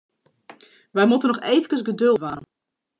[0.95, 2.43] Wy moatte noch eefkes geduld dwaan.